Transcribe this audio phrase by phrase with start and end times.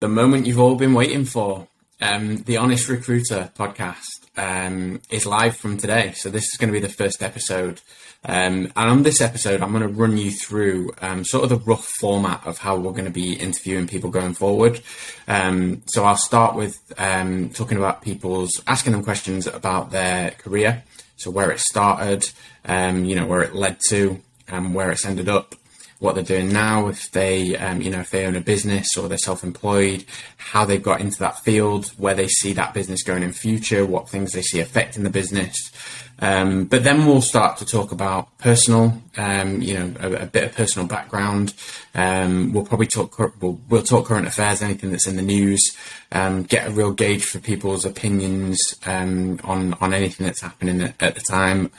[0.00, 1.68] the moment you've all been waiting for.
[1.98, 4.04] Um, the Honest Recruiter podcast
[4.36, 6.12] um, is live from today.
[6.14, 7.80] So, this is going to be the first episode.
[8.22, 11.64] Um, and on this episode, I'm going to run you through um, sort of the
[11.64, 14.82] rough format of how we're going to be interviewing people going forward.
[15.26, 20.82] Um, so, I'll start with um, talking about people's asking them questions about their career.
[21.16, 22.28] So, where it started,
[22.68, 25.54] you know, where it led to, and where it's ended up
[25.98, 29.08] what they're doing now, if they, um, you know, if they own a business or
[29.08, 30.04] they're self-employed,
[30.36, 34.08] how they've got into that field, where they see that business going in future, what
[34.08, 35.72] things they see affecting the business.
[36.18, 40.44] Um, but then we'll start to talk about personal, um, you know, a, a, bit
[40.44, 41.52] of personal background.
[41.94, 45.76] Um, we'll probably talk, we'll, we'll, talk current affairs, anything that's in the news,
[46.12, 51.02] um, get a real gauge for people's opinions um, on on anything that's happening at,
[51.02, 51.70] at the time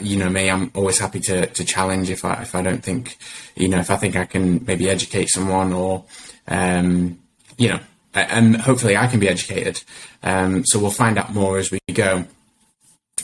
[0.00, 3.16] you know me, I'm always happy to, to challenge if I if I don't think,
[3.54, 6.04] you know, if I think I can maybe educate someone or,
[6.48, 7.18] um,
[7.56, 7.80] you know,
[8.14, 9.82] and hopefully I can be educated.
[10.22, 12.24] Um, so we'll find out more as we go.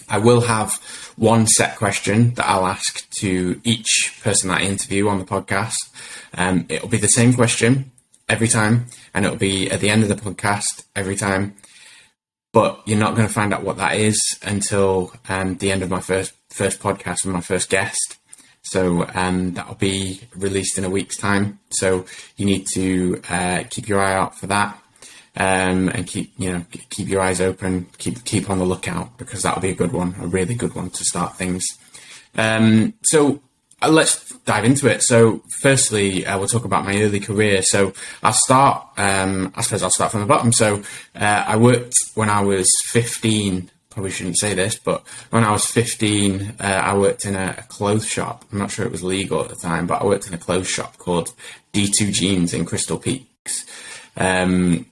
[0.09, 0.75] I will have
[1.17, 5.77] one set question that I'll ask to each person that I interview on the podcast.
[6.35, 7.91] Um, it'll be the same question
[8.29, 11.55] every time, and it'll be at the end of the podcast every time.
[12.53, 15.89] But you're not going to find out what that is until um, the end of
[15.89, 18.19] my first first podcast with my first guest.
[18.63, 21.59] So um, that'll be released in a week's time.
[21.71, 24.81] So you need to uh, keep your eye out for that,
[25.37, 29.43] um, and keep you know keep your eyes open, keep keep on the lookout because
[29.43, 31.67] that'll be a good one, a really good one to start things.
[32.37, 33.43] Um, so
[33.83, 35.03] uh, let's dive into it.
[35.03, 37.63] So firstly, uh, we'll talk about my early career.
[37.63, 37.93] So
[38.23, 38.87] I'll start.
[38.97, 40.53] Um, I suppose I'll start from the bottom.
[40.53, 40.83] So
[41.17, 45.67] uh, I worked when I was 15 probably shouldn't say this, but when I was
[45.67, 48.45] 15, uh, I worked in a, a, clothes shop.
[48.51, 50.69] I'm not sure it was legal at the time, but I worked in a clothes
[50.69, 51.33] shop called
[51.73, 53.67] D2 Jeans in Crystal Peaks.
[54.17, 54.87] Um,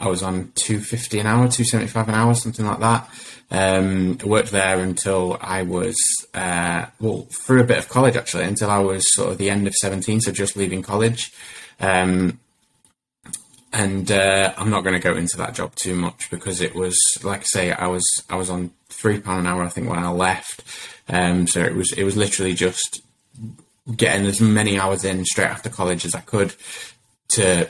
[0.00, 3.10] I was on 250 an hour, 275 an hour, something like that.
[3.50, 5.96] Um, I worked there until I was,
[6.34, 9.66] uh, well, through a bit of college actually, until I was sort of the end
[9.66, 11.32] of 17, so just leaving college.
[11.80, 12.38] Um,
[13.72, 16.96] and uh, I'm not going to go into that job too much because it was,
[17.22, 19.98] like I say, I was I was on three pound an hour, I think, when
[19.98, 20.64] I left.
[21.08, 23.02] Um, so it was it was literally just
[23.94, 26.54] getting as many hours in straight after college as I could
[27.28, 27.68] to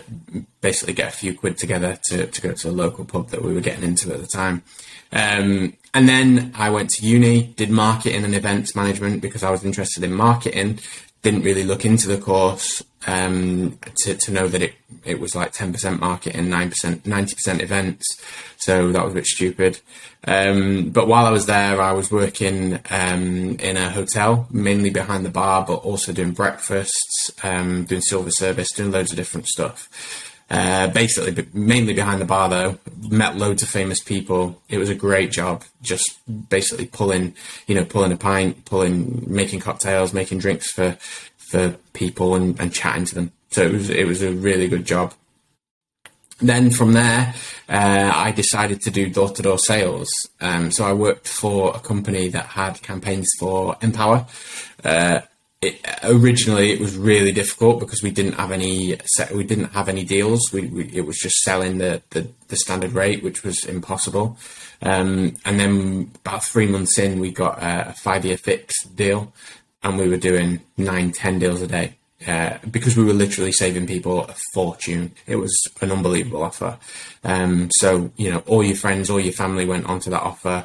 [0.61, 3.53] basically get a few quid together to, to go to a local pub that we
[3.53, 4.63] were getting into at the time.
[5.11, 9.65] Um, and then I went to uni, did marketing and events management because I was
[9.65, 10.79] interested in marketing
[11.23, 14.75] didn't really look into the course um, to, to know that it,
[15.05, 18.05] it was like 10% marketing, 9%, 90% events.
[18.59, 19.81] So that was a bit stupid.
[20.25, 25.25] Um, but while I was there, I was working um, in a hotel, mainly behind
[25.25, 29.89] the bar, but also doing breakfasts, um, doing silver service, doing loads of different stuff.
[30.51, 32.79] Uh, basically, mainly behind the bar though,
[33.11, 34.61] met loads of famous people.
[34.71, 37.35] It was a great job, just basically pulling,
[37.67, 40.97] you know, pulling a pint, pulling, making cocktails, making drinks for
[41.37, 43.33] for people and, and chatting to them.
[43.51, 45.13] So it was it was a really good job.
[46.41, 47.35] Then from there,
[47.69, 50.09] uh, I decided to do door to door sales.
[50.41, 54.29] Um, so I worked for a company that had campaigns for npower.
[54.85, 55.23] Uh,
[55.61, 58.97] it, originally it was really difficult because we didn't have any
[59.35, 60.53] we didn't have any deals.
[60.53, 64.39] We, we it was just selling the, the, the standard rate, which was impossible.
[64.81, 69.33] Um, and then about three months in, we got a five year fixed deal,
[69.83, 71.95] and we were doing nine, ten deals a day.
[72.27, 75.13] Uh, because we were literally saving people a fortune.
[75.29, 76.77] It was an unbelievable offer.
[77.23, 80.65] Um, so, you know, all your friends, all your family went onto that offer.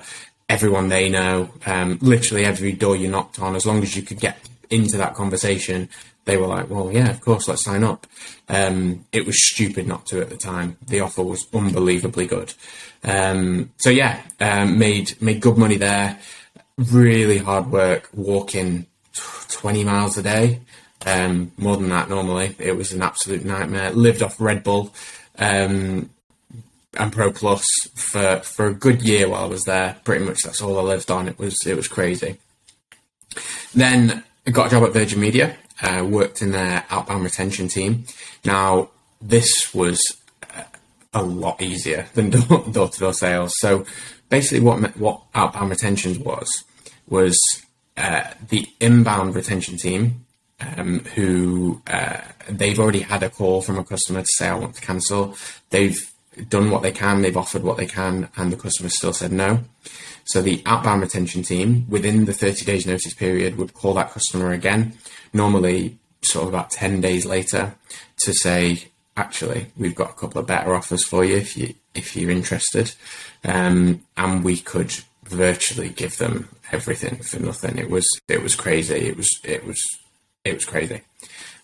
[0.50, 4.20] Everyone they know, um, literally every door you knocked on, as long as you could
[4.20, 4.40] get
[4.74, 5.90] into that conversation,
[6.26, 8.08] they were like, well, yeah, of course, let's sign up.
[8.48, 10.78] Um, it was stupid not to at the time.
[10.88, 12.54] The offer was unbelievably good.
[13.04, 16.18] Um, so yeah, um, made made good money there.
[16.78, 18.88] Really hard work, walking
[19.50, 20.62] twenty miles a day.
[21.06, 22.56] Um, more than that normally.
[22.60, 23.92] It was an absolute nightmare.
[23.92, 24.94] Lived off Red Bull
[25.38, 26.10] um,
[26.98, 27.66] and Pro Plus
[27.96, 29.98] for for a good year while I was there.
[30.06, 31.28] Pretty much that's all I lived on.
[31.28, 32.38] It was it was crazy.
[33.76, 38.06] Then got a job at Virgin Media, uh, worked in their outbound retention team.
[38.44, 38.90] Now,
[39.22, 40.00] this was
[40.56, 40.64] uh,
[41.14, 42.30] a lot easier than
[42.72, 43.54] door to door sales.
[43.60, 43.86] So,
[44.30, 46.50] basically, what what outbound retention was
[47.08, 47.38] was
[47.98, 50.26] uh, the inbound retention team,
[50.60, 52.18] um, who uh,
[52.50, 55.36] they've already had a call from a customer to say, "I want to cancel."
[55.70, 56.10] They've
[56.50, 59.64] done what they can, they've offered what they can, and the customer still said no.
[60.26, 64.52] So the outbound retention team, within the 30 days notice period, would call that customer
[64.52, 64.94] again,
[65.34, 67.76] normally sort of about 10 days later,
[68.22, 68.86] to say,
[69.18, 72.96] actually, we've got a couple of better offers for you if you if you're interested,
[73.44, 74.92] um, and we could
[75.26, 77.78] virtually give them everything for nothing.
[77.78, 78.96] It was it was crazy.
[78.96, 79.82] It was it was
[80.44, 81.02] it was crazy.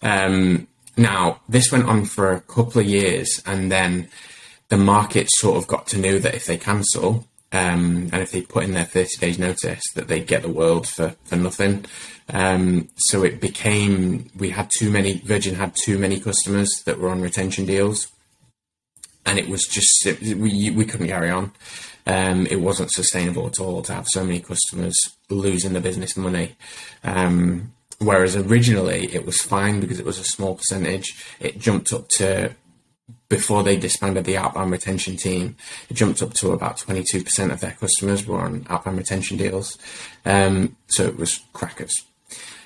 [0.01, 0.67] Um,
[0.97, 4.09] now this went on for a couple of years, and then
[4.69, 8.41] the market sort of got to know that if they cancel, um, and if they
[8.41, 11.85] put in their 30 days notice that they get the world for, for nothing.
[12.31, 17.09] Um, so it became, we had too many, Virgin had too many customers that were
[17.09, 18.07] on retention deals.
[19.25, 21.51] And it was just, it, we, we couldn't carry on.
[22.05, 24.95] Um, it wasn't sustainable at all to have so many customers
[25.29, 26.55] losing the business money.
[27.03, 31.15] Um, whereas originally it was fine because it was a small percentage.
[31.39, 32.55] It jumped up to
[33.29, 35.55] before they disbanded the outbound retention team,
[35.89, 39.77] it jumped up to about 22% of their customers were on outbound retention deals.
[40.25, 41.93] Um, so it was crackers.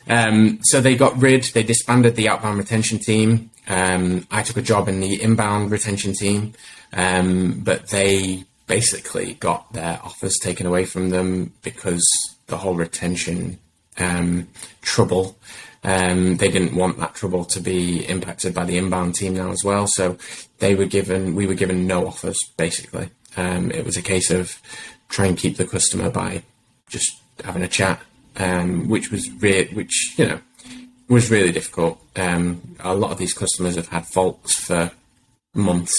[0.09, 3.51] Um, so they got rid, they disbanded the outbound retention team.
[3.67, 6.53] Um, I took a job in the inbound retention team,
[6.93, 12.05] um, but they basically got their offers taken away from them because
[12.47, 13.59] the whole retention
[13.97, 14.47] um,
[14.81, 15.37] trouble
[15.83, 19.63] um, they didn't want that trouble to be impacted by the inbound team now as
[19.63, 19.87] well.
[19.87, 20.17] So
[20.59, 23.09] they were given, we were given no offers basically.
[23.35, 24.59] Um, it was a case of
[25.09, 26.43] try and keep the customer by
[26.89, 27.11] just
[27.43, 28.01] having a chat,
[28.37, 30.39] um, which was re- which you know
[31.07, 31.99] was really difficult.
[32.15, 34.91] Um, a lot of these customers have had faults for
[35.55, 35.95] months,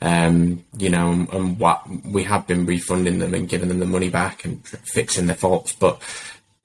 [0.00, 3.86] um, you know, and, and, what we have been refunding them and giving them the
[3.86, 6.00] money back and fixing their faults, but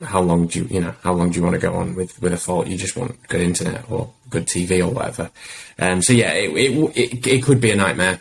[0.02, 2.22] how long do you, you know, how long do you want to go on with,
[2.22, 2.68] with a fault?
[2.68, 5.32] You just want good internet or good TV or whatever.
[5.80, 8.20] Um, so yeah, it, it, it, it, could be a nightmare.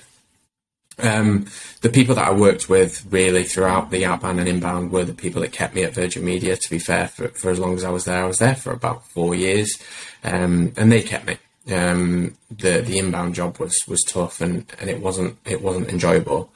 [0.99, 1.47] Um,
[1.83, 5.43] the people that I worked with really throughout the outbound and inbound were the people
[5.43, 6.57] that kept me at Virgin Media.
[6.57, 8.73] To be fair, for, for as long as I was there, I was there for
[8.73, 9.79] about four years,
[10.25, 11.37] um, and they kept me.
[11.71, 16.51] Um, the the inbound job was was tough and, and it wasn't it wasn't enjoyable.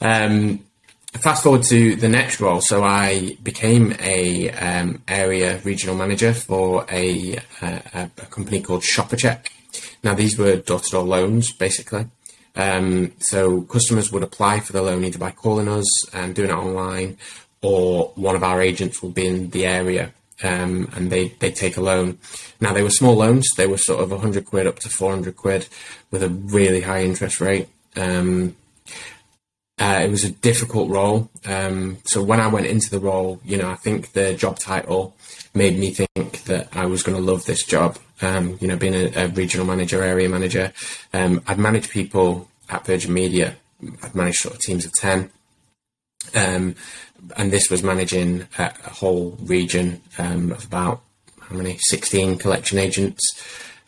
[0.00, 0.64] Um,
[1.18, 6.86] fast forward to the next role, so I became a um, area regional manager for
[6.90, 9.46] a, a, a company called Shopacheck.
[10.02, 12.06] Now these were door-to-door loans, basically.
[12.54, 16.54] Um, so customers would apply for the loan either by calling us and doing it
[16.54, 17.18] online,
[17.62, 20.12] or one of our agents will be in the area
[20.42, 22.18] um, and they they take a loan.
[22.60, 25.68] Now they were small loans; they were sort of 100 quid up to 400 quid
[26.10, 27.68] with a really high interest rate.
[27.96, 28.56] Um,
[29.78, 31.30] uh, it was a difficult role.
[31.46, 35.16] Um, so when I went into the role, you know, I think the job title
[35.54, 37.98] made me think that I was going to love this job.
[38.20, 40.72] Um, you know, being a, a, regional manager, area manager,
[41.12, 43.56] um, I'd managed people at Virgin Media.
[44.02, 45.30] I'd managed sort of teams of ten,
[46.32, 46.76] um,
[47.36, 51.02] and this was managing a, a whole region um, of about
[51.40, 51.78] how many?
[51.78, 53.20] Sixteen collection agents.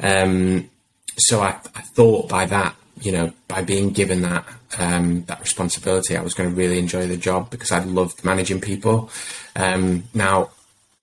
[0.01, 0.69] Um,
[1.17, 4.47] so I, I thought by that you know, by being given that
[4.79, 8.61] um, that responsibility, I was going to really enjoy the job because I loved managing
[8.61, 9.11] people.
[9.55, 10.51] Um, now,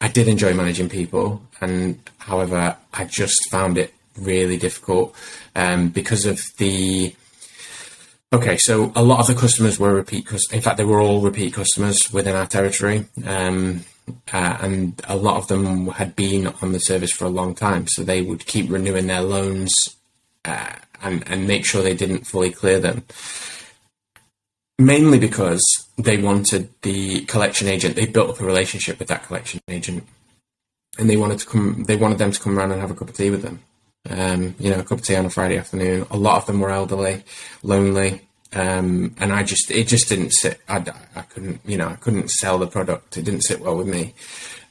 [0.02, 5.16] I did enjoy managing people, and however, I just found it really difficult
[5.56, 7.16] um, because of the.
[8.34, 10.26] Okay, so a lot of the customers were repeat.
[10.26, 10.54] customers.
[10.54, 13.86] in fact, they were all repeat customers within our territory, um,
[14.34, 17.88] uh, and a lot of them had been on the service for a long time.
[17.88, 19.72] So they would keep renewing their loans.
[20.44, 23.04] Uh, and, and make sure they didn't fully clear them.
[24.80, 25.62] Mainly because
[25.98, 30.04] they wanted the collection agent, they built up a relationship with that collection agent
[30.98, 33.10] and they wanted to come, they wanted them to come around and have a cup
[33.10, 33.60] of tea with them.
[34.10, 36.08] Um, you know, a cup of tea on a Friday afternoon.
[36.10, 37.24] A lot of them were elderly,
[37.62, 38.22] lonely,
[38.54, 40.60] um, and I just it just didn't sit.
[40.68, 40.84] I,
[41.16, 43.18] I couldn't, you know, I couldn't sell the product.
[43.18, 44.16] It didn't sit well with me.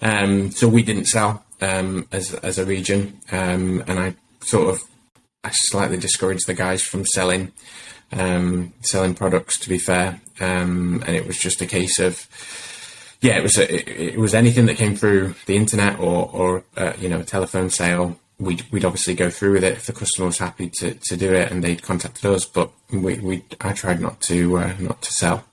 [0.02, 4.82] Um, so we didn't sell um, as as a region, um, and I sort of
[5.42, 7.52] I slightly discouraged the guys from selling
[8.12, 9.58] um, selling products.
[9.60, 12.26] To be fair, um, and it was just a case of
[13.20, 16.64] yeah, it was a, it, it, was anything that came through the internet or or
[16.76, 18.18] uh, you know a telephone sale.
[18.38, 21.34] We'd, we'd obviously go through with it if the customer was happy to, to do
[21.34, 25.12] it and they'd contacted us, but we, we I tried not to uh, not to
[25.12, 25.44] sell.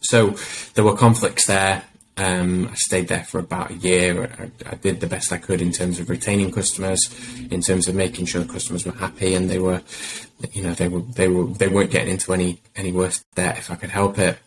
[0.00, 0.36] So
[0.74, 1.82] there were conflicts there.
[2.18, 4.30] Um, I stayed there for about a year.
[4.38, 7.00] I, I, did the best I could in terms of retaining customers,
[7.50, 9.80] in terms of making sure customers were happy and they were,
[10.52, 13.70] you know, they were they were they weren't getting into any any worse debt if
[13.70, 14.38] I could help it.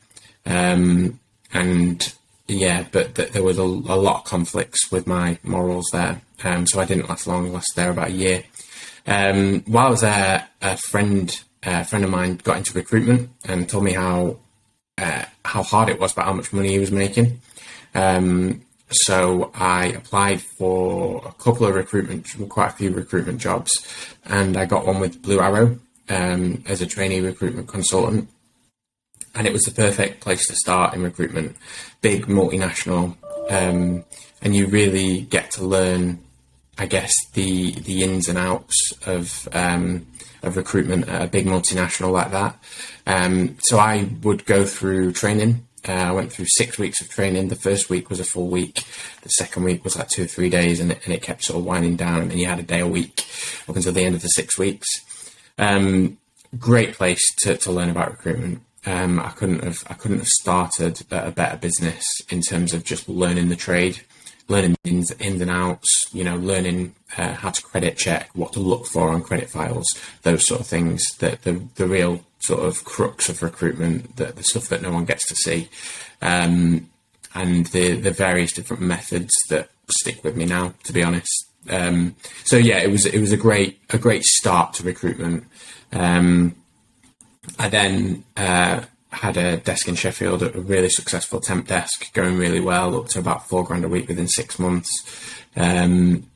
[0.45, 1.19] Um,
[1.53, 2.13] and
[2.47, 6.67] yeah, but th- there was a, a, lot of conflicts with my morals there, um,
[6.67, 7.47] so I didn't last long.
[7.47, 8.43] I lasted there about a year.
[9.07, 13.67] Um, while I was there, a friend a friend of mine got into recruitment and
[13.67, 14.37] told me how
[14.97, 17.41] uh, how hard it was, but how much money he was making.
[17.95, 18.61] Um,
[18.91, 23.71] so I applied for a couple of recruitment, quite a few recruitment jobs,
[24.25, 28.29] and I got one with Blue Arrow um, as a trainee recruitment consultant.
[29.33, 31.57] And it was the perfect place to start in recruitment,
[32.01, 33.17] big multinational,
[33.49, 34.05] um,
[34.41, 36.19] and you really get to learn,
[36.77, 40.05] I guess, the the ins and outs of um,
[40.41, 42.57] of recruitment at a big multinational like that.
[43.07, 47.47] Um, so I would go through training uh, I went through six weeks of training.
[47.47, 48.83] The first week was a full week.
[49.21, 51.59] The second week was like two or three days, and it, and it kept sort
[51.59, 52.21] of winding down.
[52.21, 53.25] And then you had a day a week
[53.67, 54.87] up until the end of the six weeks.
[55.57, 56.17] Um,
[56.59, 58.61] great place to, to learn about recruitment.
[58.85, 63.09] Um, I couldn't have I couldn't have started a better business in terms of just
[63.09, 64.01] learning the trade,
[64.47, 66.07] learning ins, ins and outs.
[66.13, 69.87] You know, learning uh, how to credit check, what to look for on credit files,
[70.21, 71.03] those sort of things.
[71.17, 75.05] That the the real sort of crux of recruitment, the, the stuff that no one
[75.05, 75.69] gets to see,
[76.21, 76.89] um,
[77.33, 80.73] and the the various different methods that stick with me now.
[80.83, 84.73] To be honest, um, so yeah, it was it was a great a great start
[84.75, 85.45] to recruitment.
[85.91, 86.55] Um,
[87.59, 92.59] I then uh, had a desk in Sheffield, a really successful temp desk, going really
[92.59, 94.89] well, up to about four grand a week within six months.
[95.55, 96.29] Um,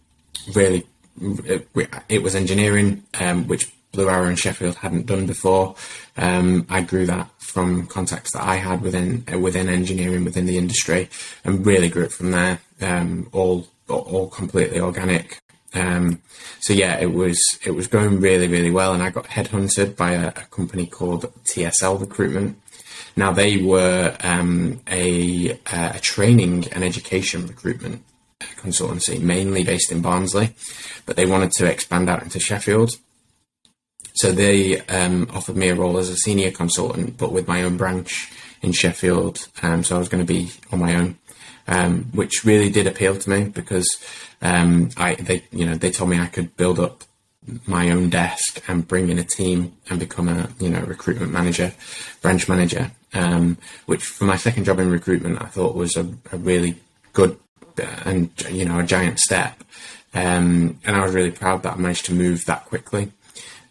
[0.53, 0.85] really,
[1.21, 1.67] it,
[2.07, 5.75] it, was engineering, um, which Blue Arrow and Sheffield hadn't done before.
[6.17, 11.09] Um, I grew that from contacts that I had within within engineering within the industry,
[11.43, 12.59] and really grew it from there.
[12.81, 15.39] Um, all all completely organic.
[15.73, 16.21] Um,
[16.59, 20.11] so yeah, it was it was going really really well, and I got headhunted by
[20.11, 22.59] a, a company called TSL Recruitment.
[23.15, 28.03] Now they were um, a, a training and education recruitment
[28.39, 30.55] consultancy, mainly based in Barnsley,
[31.05, 32.97] but they wanted to expand out into Sheffield.
[34.21, 37.77] So they um, offered me a role as a senior consultant, but with my own
[37.77, 39.47] branch in Sheffield.
[39.61, 41.17] Um, so I was going to be on my own,
[41.67, 43.87] um, which really did appeal to me because
[44.41, 47.03] um, I they you know they told me I could build up
[47.65, 51.73] my own desk and bring in a team and become a you know recruitment manager,
[52.21, 52.91] branch manager.
[53.13, 53.57] Um,
[53.87, 56.75] which for my second job in recruitment, I thought was a, a really
[57.13, 57.39] good
[58.05, 59.63] and you know a giant step.
[60.13, 63.11] Um, and I was really proud that I managed to move that quickly.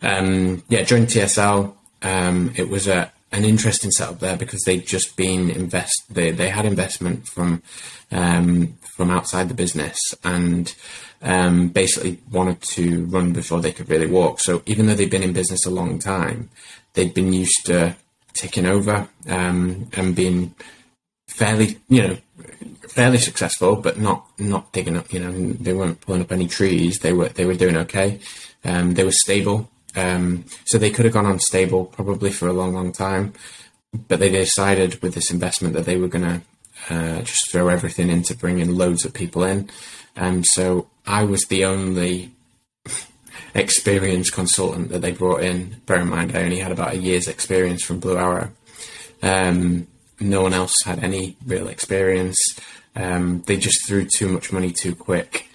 [0.03, 1.75] Um, yeah, joined TSL.
[2.03, 6.03] Um, it was a an interesting setup there because they'd just been invest.
[6.11, 7.63] They they had investment from
[8.11, 10.75] um, from outside the business and
[11.23, 14.41] um, basically wanted to run before they could really walk.
[14.41, 16.51] So even though they'd been in business a long time,
[16.95, 17.97] they'd been used to
[18.35, 20.55] taking over um, and being
[21.27, 22.17] fairly, you know,
[22.89, 25.13] fairly successful, but not not digging up.
[25.13, 27.01] You know, they weren't pulling up any trees.
[27.01, 28.21] They were they were doing okay.
[28.65, 29.69] Um, they were stable.
[29.99, 33.33] Um, so they could have gone unstable probably for a long, long time,
[34.07, 38.09] but they decided with this investment that they were going to uh, just throw everything
[38.09, 39.69] into bringing loads of people in.
[40.15, 42.31] And so I was the only
[43.55, 45.81] experienced consultant that they brought in.
[45.87, 48.51] Bear in mind, I only had about a year's experience from Blue Arrow.
[49.23, 49.89] Um,
[50.21, 52.39] no one else had any real experience.
[52.95, 55.49] Um, they just threw too much money too quick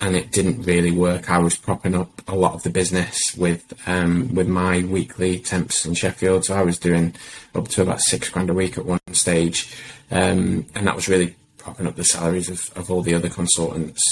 [0.00, 1.30] and it didn't really work.
[1.30, 5.86] I was propping up a lot of the business with um, with my weekly temps
[5.86, 7.14] in Sheffield, so I was doing
[7.54, 9.74] up to about six grand a week at one stage,
[10.10, 14.02] um, and that was really propping up the salaries of, of all the other consultants.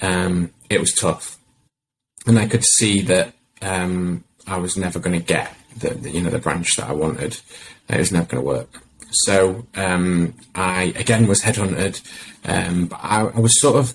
[0.00, 1.38] Um, it was tough,
[2.26, 6.22] and I could see that um, I was never going to get the, the, you
[6.22, 7.38] know the branch that I wanted.
[7.88, 8.82] It was never going to work.
[9.10, 12.00] So um, I again was headhunted,
[12.44, 13.94] um, but I, I was sort of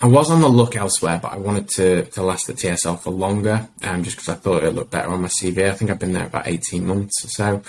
[0.00, 3.10] I was on the look elsewhere, but I wanted to, to last at TSL for
[3.10, 5.70] longer, um, just because I thought it looked better on my CV.
[5.70, 7.62] I think I've been there about 18 months or so.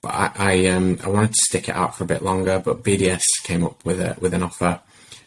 [0.00, 2.84] But I, I, um, I wanted to stick it out for a bit longer, but
[2.84, 4.80] BDS came up with a, with an offer,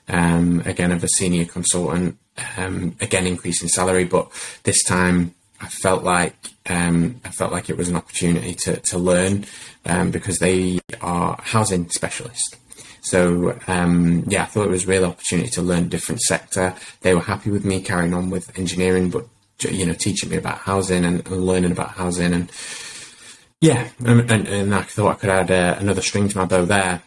[0.07, 2.17] um, again, of a senior consultant,
[2.55, 4.31] um, again, increasing salary, but
[4.63, 6.35] this time I felt like,
[6.69, 9.45] um, I felt like it was an opportunity to, to learn,
[9.85, 12.55] um, because they are housing specialists.
[13.01, 16.75] So um, yeah, I thought it was a real opportunity to learn a different sector.
[17.01, 19.25] They were happy with me carrying on with engineering, but
[19.61, 22.51] you know, teaching me about housing and, learning about housing, and
[23.59, 26.65] yeah, and, and, and I thought I could add uh, another string to my bow
[26.65, 27.01] there.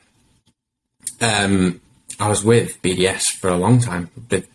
[1.20, 1.80] Um,
[2.18, 4.10] I was with BDS for a long time,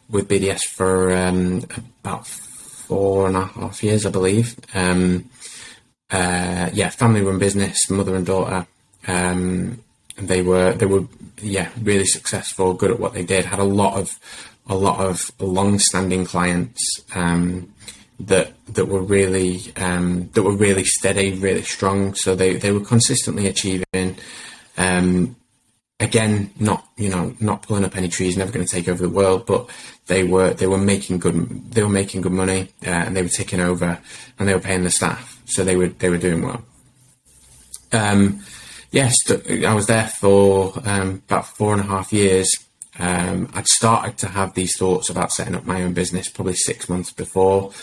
[0.09, 1.63] with BDS for um,
[2.03, 4.55] about four and a half years, I believe.
[4.73, 5.29] Um,
[6.11, 8.67] uh, yeah, family run business, mother and daughter.
[9.07, 9.83] Um,
[10.17, 11.05] they were they were
[11.41, 13.45] yeah really successful, good at what they did.
[13.45, 14.19] Had a lot of
[14.67, 16.81] a lot of long-standing clients
[17.13, 17.71] um,
[18.19, 22.15] that that were really um, that were really steady, really strong.
[22.15, 24.17] So they, they were consistently achieving.
[24.77, 25.35] Um,
[25.99, 29.09] again, not you know, not pulling up any trees, never going to take over the
[29.09, 29.69] world, but
[30.07, 33.29] they were they were making good they were making good money, uh, and they were
[33.29, 33.99] taking over,
[34.39, 36.63] and they were paying the staff, so they were they were doing well.
[37.91, 38.43] Um,
[38.95, 42.49] yes, I was there for um, about four and a half years.
[42.97, 46.87] Um, I'd started to have these thoughts about setting up my own business probably six
[46.87, 47.73] months before.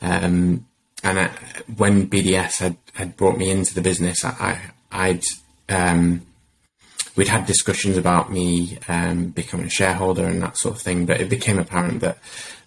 [0.00, 0.66] Um,
[1.04, 1.30] and I,
[1.76, 4.58] when BDS had, had brought me into the business, I,
[4.92, 5.24] would
[5.68, 6.26] um,
[7.16, 11.20] we'd had discussions about me um, becoming a shareholder and that sort of thing, but
[11.20, 12.18] it became apparent that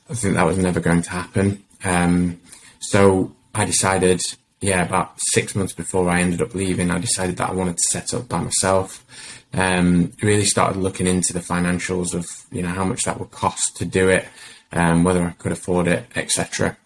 [0.10, 1.64] I think that was never going to happen.
[1.84, 2.40] Um,
[2.80, 4.22] so I decided
[4.62, 7.84] yeah, about six months before I ended up leaving, I decided that I wanted to
[7.90, 9.04] set up by myself.
[9.54, 13.78] Um, really started looking into the financials of you know how much that would cost
[13.78, 14.28] to do it,
[14.72, 16.78] um, whether I could afford it, etc.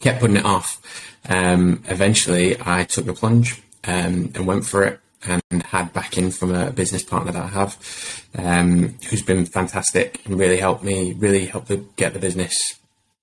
[0.00, 0.80] Kept putting it off.
[1.28, 6.54] Um, eventually, I took the plunge um, and went for it, and had backing from
[6.54, 11.46] a business partner that I have, um, who's been fantastic and really helped me, really
[11.46, 12.54] helped get the business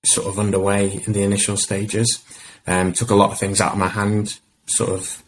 [0.06, 2.24] sort of underway in the initial stages.
[2.68, 5.24] Um, took a lot of things out of my hand, sort of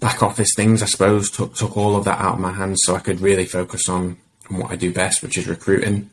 [0.00, 1.30] back office things, I suppose.
[1.30, 4.16] Took took all of that out of my hands so I could really focus on,
[4.50, 6.10] on what I do best, which is recruiting.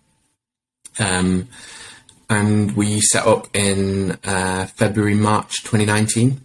[0.97, 1.47] Um,
[2.29, 6.41] and we set up in uh, February March 2019.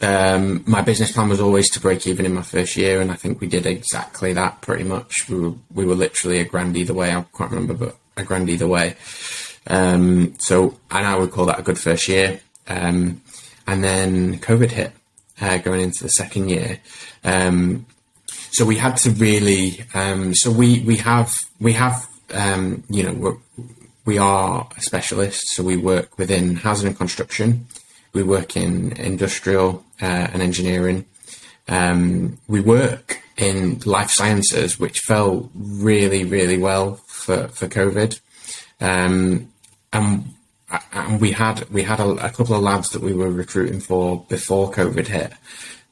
[0.00, 3.14] Um, my business plan was always to break even in my first year, and I
[3.14, 5.28] think we did exactly that pretty much.
[5.28, 7.10] We were we were literally a grand either way.
[7.10, 8.96] I can't remember, but a grand either way.
[9.66, 12.40] Um, so, and I would call that a good first year.
[12.68, 13.22] Um,
[13.66, 14.92] and then COVID hit
[15.40, 16.80] uh, going into the second year.
[17.24, 17.86] Um,
[18.52, 19.84] so we had to really.
[19.94, 23.38] Um, so we we have we have um, you know
[24.04, 25.42] we are a specialist.
[25.54, 27.66] So we work within housing and construction.
[28.12, 31.04] We work in industrial uh, and engineering.
[31.68, 38.18] Um, we work in life sciences, which fell really, really well for, for COVID.
[38.80, 39.52] Um,
[39.96, 40.24] and
[40.92, 44.24] and we had we had a, a, couple of lads that we were recruiting for
[44.28, 45.32] before COVID hit,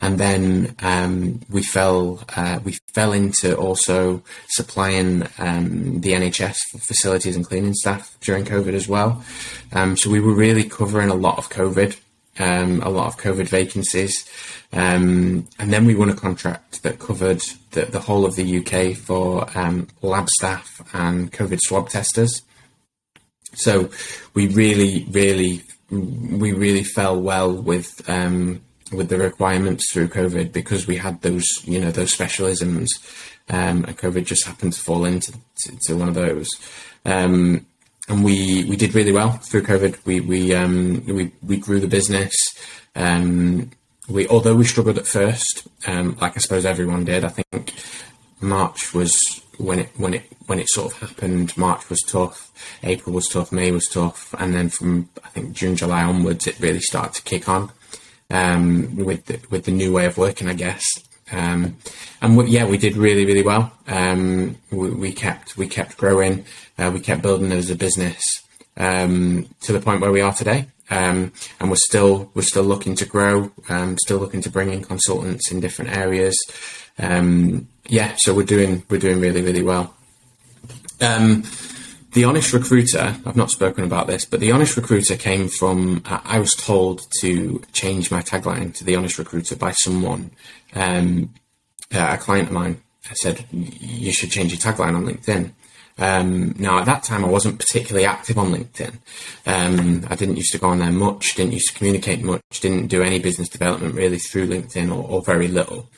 [0.00, 7.37] and then um, we fell uh, we fell into also supplying um, the NHS facilities
[7.37, 9.24] and cleaning staff during COVID as well.
[9.72, 11.96] Um, so we were really covering a lot of COVID,
[12.40, 14.29] um, a lot of COVID vacancies,
[14.72, 18.96] um, and then we won a contract that covered the, the whole of the UK
[18.96, 22.42] for um, lab staff and COVID swab testers.
[23.55, 23.90] So
[24.35, 28.61] we really, really, we really fell well with um,
[28.93, 32.87] with the requirements through COVID because we had those, you know, those specialisms,
[33.49, 36.49] um, and COVID just happened to fall into to, to one of those.
[37.05, 37.67] Um,
[38.09, 40.05] and we, we did really well through COVID.
[40.05, 42.35] We we um, we, we grew the business.
[42.95, 43.71] Um,
[44.09, 47.25] we although we struggled at first, um, like I suppose everyone did.
[47.25, 47.75] I think
[48.44, 51.57] March was when it when it when it sort of happened.
[51.57, 52.52] March was tough,
[52.83, 56.61] April was tough, May was tough, and then from I think June, July onwards, it
[56.61, 57.72] really started to kick on
[58.30, 60.85] um, with the, with the new way of working, I guess.
[61.33, 61.78] Um,
[62.20, 63.72] and we, yeah, we did really really well.
[63.88, 66.44] Um, we, we, kept we kept growing,
[66.78, 68.22] uh, we kept building as a business
[68.76, 70.66] um, to the point where we are today.
[70.90, 74.85] Um, and we're still we're still looking to grow, um, still looking to bring in
[74.85, 76.37] consultants in different areas.
[76.99, 79.94] Um, yeah, so we're doing we're doing really really well.
[81.01, 81.44] Um,
[82.12, 83.16] the honest recruiter.
[83.27, 86.03] I've not spoken about this, but the honest recruiter came from.
[86.07, 90.31] I was told to change my tagline to the honest recruiter by someone,
[90.75, 91.35] um,
[91.90, 92.81] a client of mine.
[93.11, 95.53] I said you should change your tagline on LinkedIn.
[95.96, 98.98] Um, now, at that time, I wasn't particularly active on LinkedIn.
[99.46, 102.88] Um, I didn't used to go on there much, didn't used to communicate much, didn't
[102.88, 105.88] do any business development really through LinkedIn or, or very little.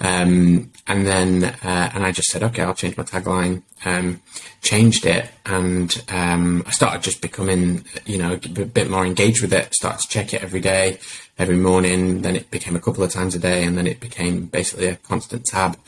[0.00, 3.62] Um, and then, uh, and I just said, okay, I'll change my tagline.
[3.86, 4.22] Um,
[4.62, 9.52] changed it, and um, I started just becoming, you know, a bit more engaged with
[9.52, 9.74] it.
[9.74, 10.98] Started to check it every day,
[11.38, 12.22] every morning.
[12.22, 14.96] Then it became a couple of times a day, and then it became basically a
[14.96, 15.78] constant tab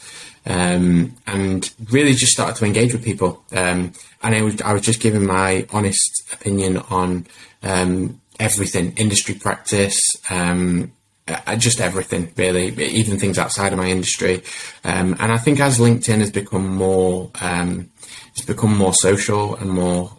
[0.46, 3.42] um, and really just started to engage with people.
[3.52, 7.26] Um, and I was, I was just giving my honest opinion on
[7.62, 9.98] um, everything, industry practice,
[10.30, 10.92] um,
[11.28, 14.42] uh, just everything really, even things outside of my industry.
[14.84, 17.90] Um, and I think as LinkedIn has become more, um,
[18.28, 20.12] it's become more social and more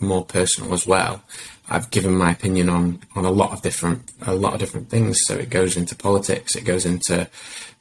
[0.00, 1.22] more personal as well.
[1.70, 5.18] I've given my opinion on on a lot of different a lot of different things.
[5.26, 7.28] So it goes into politics, it goes into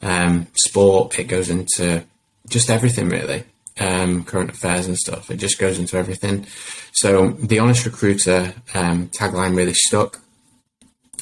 [0.01, 2.03] um, sport, it goes into
[2.47, 3.43] just everything really,
[3.79, 5.29] um, current affairs and stuff.
[5.31, 6.45] It just goes into everything.
[6.93, 10.19] So the honest recruiter um, tagline really stuck,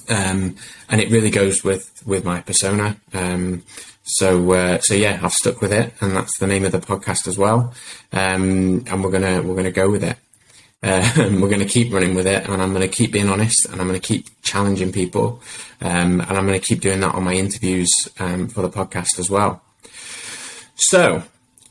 [0.10, 0.56] um,
[0.90, 2.98] and it really goes with with my persona.
[3.14, 3.64] Um,
[4.20, 7.28] So uh, so yeah, I've stuck with it, and that's the name of the podcast
[7.28, 7.74] as well.
[8.14, 10.18] Um, and we're gonna we're gonna go with it.
[10.84, 13.66] Uh, we're going to keep running with it, and I'm going to keep being honest,
[13.66, 15.42] and I'm going to keep challenging people,
[15.82, 19.18] um, and I'm going to keep doing that on my interviews um, for the podcast
[19.18, 19.62] as well.
[20.76, 21.24] So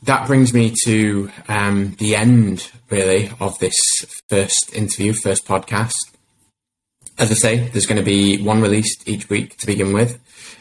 [0.03, 3.75] that brings me to um, the end, really, of this
[4.27, 5.95] first interview, first podcast.
[7.17, 10.19] As I say, there's going to be one released each week to begin with.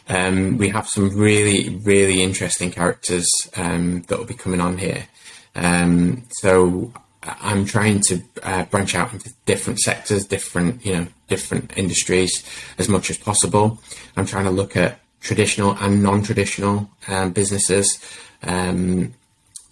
[0.09, 5.09] Um, we have some really, really interesting characters um, that will be coming on here.
[5.57, 6.93] Um, so
[7.27, 12.45] I'm trying to uh, branch out into different sectors, different you know, different industries
[12.79, 13.81] as much as possible.
[14.17, 17.99] I'm trying to look at traditional and non-traditional um, businesses
[18.43, 19.15] um,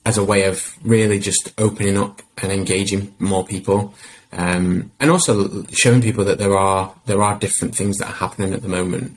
[0.05, 3.95] as a way of really just opening up and engaging more people,
[4.33, 8.53] um, and also showing people that there are there are different things that are happening
[8.53, 9.17] at the moment.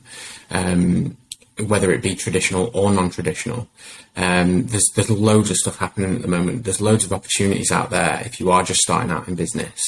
[1.66, 3.68] Whether it be traditional or non-traditional.
[4.16, 6.64] Um, there's there's loads of stuff happening at the moment.
[6.64, 9.82] There's loads of opportunities out there if you are just starting out in business.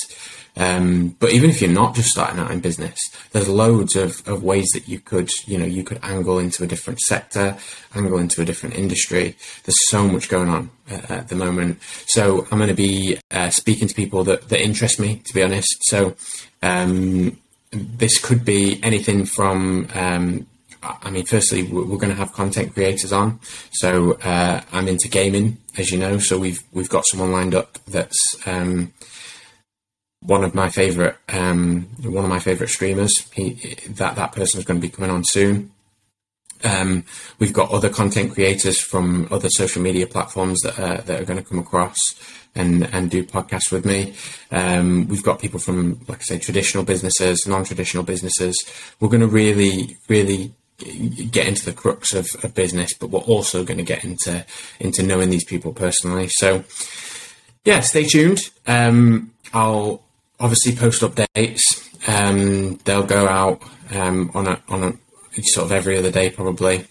[0.58, 3.00] Um, but even if you're not just starting out in business,
[3.32, 6.68] there's loads of, of ways that you could, you know, you could angle into a
[6.68, 7.58] different sector,
[7.96, 9.38] angle into a different industry.
[9.64, 11.80] There's so much going on uh, at the moment.
[12.08, 15.44] So I'm going to be uh, speaking to people that, that interest me, to be
[15.44, 15.78] honest.
[15.84, 16.16] So
[16.62, 17.38] um,
[17.72, 20.46] this could be anything from um,
[20.82, 23.40] I mean, firstly, we're going to have content creators on.
[23.72, 26.20] So uh, I'm into gaming, as you know.
[26.20, 28.94] So we've we've got someone lined up that's um,
[30.22, 33.30] one of my favorite um, one of my favorite streamers.
[33.32, 35.72] He, that that person is going to be coming on soon.
[36.64, 37.06] Um,
[37.40, 41.42] we've got other content creators from other social media platforms that are, that are going
[41.42, 41.98] to come across
[42.56, 44.14] and, and do podcasts with me.
[44.52, 48.62] Um, we've got people from, like I say, traditional businesses, non-traditional businesses.
[49.00, 53.64] We're going to really, really get into the crux of, of business, but we're also
[53.64, 54.46] going to get into
[54.80, 56.28] into knowing these people personally.
[56.30, 56.64] So,
[57.66, 58.50] yeah, stay tuned.
[58.68, 60.02] Um, I'll
[60.40, 61.62] obviously post updates.
[62.08, 63.62] Um, they'll go out
[63.92, 64.94] um, on a on a
[65.44, 66.86] sort of every other day probably.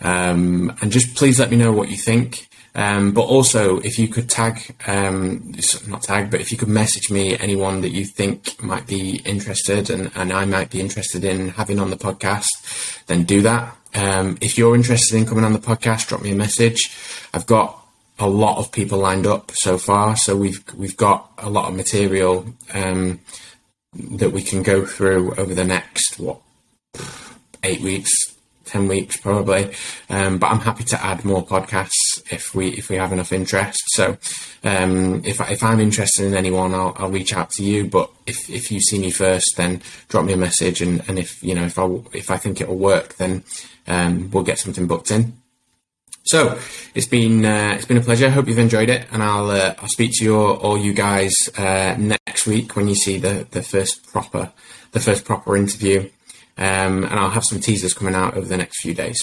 [0.00, 2.48] Um, and just please let me know what you think.
[2.74, 5.52] Um, but also, if you could tag, um,
[5.86, 9.90] not tag, but if you could message me anyone that you think might be interested
[9.90, 13.76] and, and I might be interested in having on the podcast, then do that.
[13.94, 16.96] Um, if you're interested in coming on the podcast, drop me a message.
[17.34, 17.78] I've got
[18.18, 21.76] a lot of people lined up so far, so we've we've got a lot of
[21.76, 23.20] material um,
[23.92, 26.40] that we can go through over the next what
[27.64, 28.10] eight weeks,
[28.66, 29.72] 10 weeks probably.
[30.08, 33.80] Um, but I'm happy to add more podcasts if we if we have enough interest.
[33.88, 34.16] So
[34.64, 37.86] um, if, if I'm interested in anyone, I'll, I'll reach out to you.
[37.86, 40.80] But if, if you see me first, then drop me a message.
[40.80, 43.44] And, and if you know if I if I think it'll work, then
[43.86, 45.34] um, we'll get something booked in.
[46.24, 46.58] So
[46.94, 48.30] it's been uh, it's been a pleasure.
[48.30, 51.34] Hope you've enjoyed it, and I'll uh, I'll speak to you all, all you guys
[51.58, 54.52] uh, next week when you see the the first proper
[54.92, 56.08] the first proper interview.
[56.58, 59.16] Um, and I'll have some teasers coming out over the next few days.